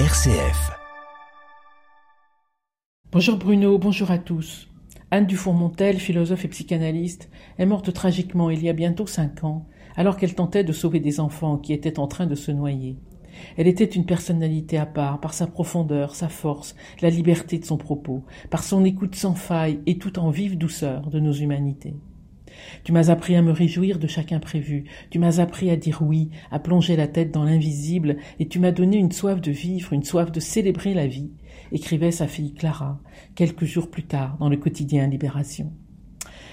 RCF. 0.00 0.72
Bonjour 3.12 3.36
Bruno, 3.36 3.78
bonjour 3.78 4.10
à 4.10 4.18
tous. 4.18 4.68
Anne 5.12 5.26
Dufourmontel, 5.26 6.00
philosophe 6.00 6.44
et 6.44 6.48
psychanalyste, 6.48 7.30
est 7.58 7.64
morte 7.66 7.92
tragiquement 7.92 8.50
il 8.50 8.60
y 8.60 8.68
a 8.68 8.72
bientôt 8.72 9.06
cinq 9.06 9.44
ans, 9.44 9.68
alors 9.94 10.16
qu'elle 10.16 10.34
tentait 10.34 10.64
de 10.64 10.72
sauver 10.72 10.98
des 10.98 11.20
enfants 11.20 11.58
qui 11.58 11.72
étaient 11.72 12.00
en 12.00 12.08
train 12.08 12.26
de 12.26 12.34
se 12.34 12.50
noyer. 12.50 12.98
Elle 13.56 13.68
était 13.68 13.84
une 13.84 14.04
personnalité 14.04 14.78
à 14.78 14.86
part, 14.86 15.20
par 15.20 15.32
sa 15.32 15.46
profondeur, 15.46 16.16
sa 16.16 16.28
force, 16.28 16.74
la 17.00 17.10
liberté 17.10 17.60
de 17.60 17.64
son 17.64 17.76
propos, 17.76 18.24
par 18.50 18.64
son 18.64 18.84
écoute 18.84 19.14
sans 19.14 19.36
faille 19.36 19.78
et 19.86 19.98
tout 19.98 20.18
en 20.18 20.30
vive 20.30 20.58
douceur 20.58 21.08
de 21.08 21.20
nos 21.20 21.34
humanités. 21.34 21.94
Tu 22.84 22.92
m'as 22.92 23.10
appris 23.10 23.36
à 23.36 23.42
me 23.42 23.52
réjouir 23.52 23.98
de 23.98 24.06
chaque 24.06 24.32
imprévu, 24.32 24.84
tu 25.10 25.18
m'as 25.18 25.40
appris 25.40 25.70
à 25.70 25.76
dire 25.76 26.02
oui, 26.02 26.30
à 26.50 26.58
plonger 26.58 26.96
la 26.96 27.08
tête 27.08 27.30
dans 27.30 27.44
l'invisible, 27.44 28.16
et 28.38 28.48
tu 28.48 28.58
m'as 28.58 28.72
donné 28.72 28.96
une 28.96 29.12
soif 29.12 29.40
de 29.40 29.50
vivre, 29.50 29.92
une 29.92 30.04
soif 30.04 30.32
de 30.32 30.40
célébrer 30.40 30.94
la 30.94 31.06
vie, 31.06 31.32
écrivait 31.72 32.10
sa 32.10 32.26
fille 32.26 32.54
Clara, 32.54 33.00
quelques 33.34 33.64
jours 33.64 33.90
plus 33.90 34.04
tard, 34.04 34.36
dans 34.38 34.48
le 34.48 34.56
quotidien 34.56 35.06
Libération. 35.06 35.72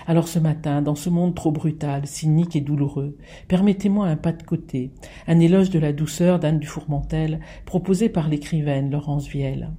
Alors 0.07 0.27
ce 0.27 0.39
matin, 0.39 0.81
dans 0.81 0.95
ce 0.95 1.09
monde 1.09 1.35
trop 1.35 1.51
brutal, 1.51 2.07
cynique 2.07 2.55
et 2.55 2.61
douloureux, 2.61 3.17
permettez-moi 3.47 4.07
un 4.07 4.15
pas 4.15 4.31
de 4.31 4.43
côté, 4.43 4.91
un 5.27 5.39
éloge 5.39 5.69
de 5.69 5.79
la 5.79 5.93
douceur 5.93 6.39
d'Anne 6.39 6.59
du 6.59 6.67
Fourmentel, 6.67 7.39
proposé 7.65 8.09
par 8.09 8.27
l'écrivaine 8.27 8.89
Laurence 8.89 9.27
Vielle. 9.27 9.71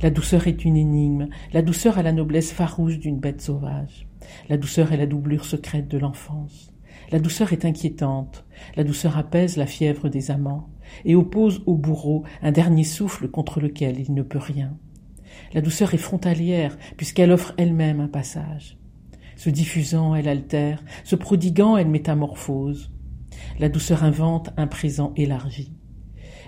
La 0.00 0.10
douceur 0.10 0.46
est 0.46 0.64
une 0.64 0.76
énigme, 0.76 1.28
la 1.52 1.60
douceur 1.60 1.98
a 1.98 2.02
la 2.04 2.12
noblesse 2.12 2.52
farouche 2.52 3.00
d'une 3.00 3.18
bête 3.18 3.40
sauvage. 3.40 4.06
La 4.48 4.56
douceur 4.56 4.92
est 4.92 4.96
la 4.96 5.06
doublure 5.06 5.44
secrète 5.44 5.88
de 5.88 5.98
l'enfance. 5.98 6.72
La 7.10 7.18
douceur 7.18 7.52
est 7.52 7.64
inquiétante, 7.64 8.44
la 8.76 8.84
douceur 8.84 9.18
apaise 9.18 9.56
la 9.56 9.66
fièvre 9.66 10.08
des 10.08 10.30
amants, 10.30 10.68
et 11.04 11.16
oppose 11.16 11.62
au 11.66 11.74
bourreau 11.74 12.22
un 12.42 12.52
dernier 12.52 12.84
souffle 12.84 13.28
contre 13.28 13.60
lequel 13.60 13.98
il 13.98 14.14
ne 14.14 14.22
peut 14.22 14.38
rien. 14.38 14.78
La 15.52 15.62
douceur 15.62 15.92
est 15.94 15.98
frontalière, 15.98 16.78
puisqu'elle 16.96 17.32
offre 17.32 17.54
elle-même 17.56 17.98
un 17.98 18.08
passage. 18.08 18.78
Se 19.34 19.50
diffusant, 19.50 20.14
elle 20.14 20.28
altère, 20.28 20.84
se 21.02 21.16
prodiguant, 21.16 21.76
elle 21.76 21.88
métamorphose. 21.88 22.92
La 23.58 23.68
douceur 23.68 24.04
invente 24.04 24.50
un 24.56 24.68
présent 24.68 25.12
élargi. 25.16 25.72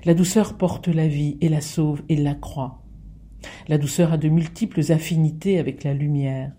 La 0.05 0.15
douceur 0.15 0.57
porte 0.57 0.87
la 0.87 1.09
vie 1.09 1.37
et 1.41 1.49
la 1.49 1.61
sauve 1.61 2.03
et 2.09 2.17
la 2.17 2.35
croit. 2.35 2.83
La 3.69 3.79
douceur 3.79 4.13
a 4.13 4.17
de 4.17 4.29
multiples 4.29 4.93
affinités 4.93 5.59
avec 5.59 5.85
la 5.85 5.95
lumière 5.95 6.53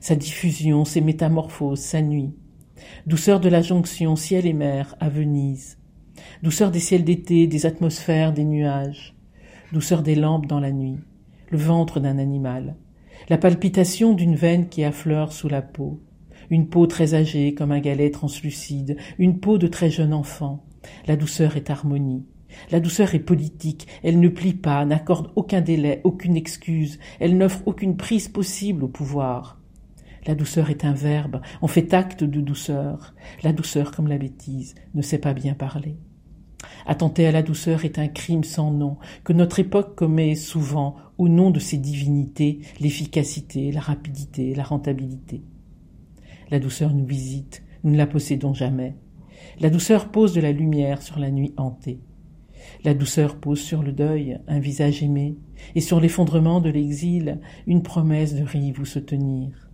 sa 0.00 0.16
diffusion, 0.16 0.84
ses 0.84 1.00
métamorphoses, 1.00 1.80
sa 1.80 2.02
nuit. 2.02 2.34
Douceur 3.06 3.40
de 3.40 3.48
la 3.48 3.62
jonction 3.62 4.16
ciel 4.16 4.46
et 4.46 4.52
mer 4.52 4.94
à 5.00 5.08
Venise. 5.08 5.78
Douceur 6.42 6.70
des 6.70 6.80
ciels 6.80 7.04
d'été, 7.04 7.46
des 7.46 7.66
atmosphères, 7.66 8.32
des 8.32 8.44
nuages. 8.44 9.16
Douceur 9.72 10.02
des 10.02 10.14
lampes 10.14 10.46
dans 10.46 10.60
la 10.60 10.72
nuit. 10.72 10.98
Le 11.50 11.58
ventre 11.58 12.00
d'un 12.00 12.18
animal. 12.18 12.76
La 13.28 13.38
palpitation 13.38 14.14
d'une 14.14 14.36
veine 14.36 14.68
qui 14.68 14.84
affleure 14.84 15.32
sous 15.32 15.48
la 15.48 15.62
peau. 15.62 16.00
Une 16.50 16.68
peau 16.68 16.86
très 16.86 17.14
âgée 17.14 17.54
comme 17.54 17.72
un 17.72 17.80
galet 17.80 18.10
translucide. 18.10 18.96
Une 19.18 19.40
peau 19.40 19.58
de 19.58 19.66
très 19.66 19.90
jeune 19.90 20.14
enfant. 20.14 20.64
La 21.06 21.16
douceur 21.16 21.56
est 21.56 21.70
harmonie. 21.70 22.24
La 22.70 22.80
douceur 22.80 23.14
est 23.14 23.20
politique, 23.20 23.86
elle 24.02 24.20
ne 24.20 24.28
plie 24.28 24.54
pas, 24.54 24.84
n'accorde 24.84 25.30
aucun 25.36 25.60
délai, 25.60 26.00
aucune 26.04 26.36
excuse, 26.36 26.98
elle 27.20 27.36
n'offre 27.36 27.62
aucune 27.66 27.96
prise 27.96 28.28
possible 28.28 28.84
au 28.84 28.88
pouvoir. 28.88 29.58
La 30.26 30.34
douceur 30.34 30.68
est 30.68 30.84
un 30.84 30.92
verbe, 30.92 31.40
on 31.62 31.68
fait 31.68 31.94
acte 31.94 32.24
de 32.24 32.40
douceur. 32.40 33.14
La 33.42 33.52
douceur, 33.52 33.92
comme 33.92 34.08
la 34.08 34.18
bêtise, 34.18 34.74
ne 34.94 35.02
sait 35.02 35.18
pas 35.18 35.32
bien 35.32 35.54
parler. 35.54 35.96
Attenter 36.86 37.26
à 37.26 37.32
la 37.32 37.42
douceur 37.42 37.84
est 37.84 37.98
un 37.98 38.08
crime 38.08 38.44
sans 38.44 38.70
nom, 38.70 38.98
que 39.24 39.32
notre 39.32 39.58
époque 39.58 39.94
commet 39.94 40.34
souvent 40.34 40.96
au 41.16 41.28
nom 41.28 41.50
de 41.50 41.60
ses 41.60 41.78
divinités, 41.78 42.60
l'efficacité, 42.80 43.72
la 43.72 43.80
rapidité, 43.80 44.54
la 44.54 44.64
rentabilité. 44.64 45.42
La 46.50 46.58
douceur 46.58 46.92
nous 46.94 47.06
visite, 47.06 47.62
nous 47.84 47.92
ne 47.92 47.96
la 47.96 48.06
possédons 48.06 48.54
jamais. 48.54 48.96
La 49.60 49.70
douceur 49.70 50.10
pose 50.10 50.34
de 50.34 50.40
la 50.40 50.52
lumière 50.52 51.02
sur 51.02 51.18
la 51.18 51.30
nuit 51.30 51.54
hantée. 51.56 52.00
La 52.84 52.94
douceur 52.94 53.36
pose 53.36 53.60
sur 53.60 53.82
le 53.82 53.92
deuil 53.92 54.38
un 54.48 54.58
visage 54.58 55.02
aimé, 55.02 55.36
et 55.74 55.80
sur 55.80 56.00
l'effondrement 56.00 56.60
de 56.60 56.70
l'exil 56.70 57.40
une 57.66 57.82
promesse 57.82 58.34
de 58.34 58.44
rive 58.44 58.80
où 58.80 58.84
se 58.84 58.98
tenir 58.98 59.68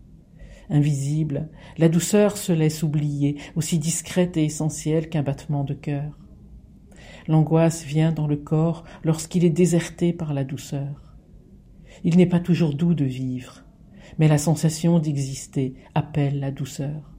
invisible, 0.71 1.49
la 1.79 1.89
douceur 1.89 2.37
se 2.37 2.53
laisse 2.53 2.83
oublier, 2.83 3.37
aussi 3.57 3.79
discrète 3.79 4.37
et 4.37 4.45
essentielle 4.45 5.09
qu'un 5.09 5.23
battement 5.23 5.65
de 5.65 5.75
cœur. 5.75 6.19
L'angoisse 7.29 7.85
vient 7.85 8.13
dans 8.13 8.27
le 8.27 8.37
corps 8.37 8.85
lorsqu'il 9.03 9.45
est 9.45 9.51
déserté 9.51 10.13
par 10.13 10.35
la 10.35 10.45
douceur. 10.45 11.15
Il 12.03 12.17
n'est 12.17 12.27
pas 12.27 12.41
toujours 12.41 12.75
doux 12.75 12.95
de 12.95 13.05
vivre, 13.05 13.65
mais 14.19 14.29
la 14.29 14.39
sensation 14.39 14.99
d'exister 14.99 15.75
appelle 15.95 16.41
la 16.41 16.51
douceur. 16.51 17.14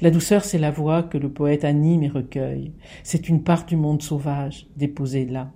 La 0.00 0.10
douceur, 0.10 0.44
c'est 0.44 0.58
la 0.58 0.70
voix 0.70 1.02
que 1.02 1.18
le 1.18 1.32
poète 1.32 1.64
anime 1.64 2.02
et 2.02 2.08
recueille. 2.08 2.72
C'est 3.02 3.28
une 3.28 3.42
part 3.42 3.66
du 3.66 3.76
monde 3.76 4.02
sauvage 4.02 4.66
déposée 4.76 5.26
là. 5.26 5.52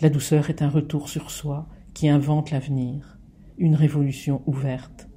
La 0.00 0.10
douceur 0.10 0.50
est 0.50 0.62
un 0.62 0.68
retour 0.68 1.08
sur 1.08 1.30
soi 1.30 1.68
qui 1.94 2.08
invente 2.08 2.50
l'avenir, 2.50 3.18
une 3.58 3.76
révolution 3.76 4.42
ouverte 4.46 5.08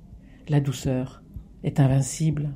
la 0.50 0.62
douceur 0.62 1.24
est 1.64 1.80
invincible. 1.80 2.54